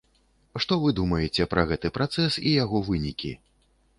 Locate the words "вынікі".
2.89-3.31